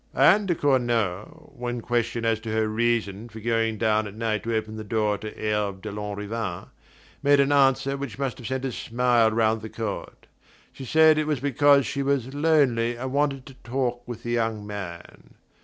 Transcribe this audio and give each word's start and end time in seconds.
Anne 0.15 0.47
de 0.47 0.55
Cornault, 0.55 1.53
when 1.55 1.79
questioned 1.79 2.25
as 2.25 2.39
to 2.39 2.51
her 2.51 2.67
reason 2.67 3.29
for 3.29 3.39
going 3.39 3.77
down 3.77 4.07
at 4.07 4.15
night 4.15 4.41
to 4.41 4.55
open 4.55 4.75
the 4.75 4.83
door 4.83 5.15
to 5.15 5.29
Herve 5.29 5.79
de 5.79 5.91
Lanrivain, 5.91 6.69
made 7.21 7.39
an 7.39 7.51
answer 7.51 7.95
which 7.95 8.17
must 8.17 8.39
have 8.39 8.47
sent 8.47 8.65
a 8.65 8.71
smile 8.71 9.27
around 9.31 9.61
the 9.61 9.69
court. 9.69 10.25
She 10.73 10.85
said 10.85 11.19
it 11.19 11.27
was 11.27 11.39
because 11.39 11.85
she 11.85 12.01
was 12.01 12.33
lonely 12.33 12.95
and 12.95 13.13
wanted 13.13 13.45
to 13.45 13.53
talk 13.63 14.01
with 14.07 14.23
the 14.23 14.31
young 14.31 14.65
man. 14.65 15.35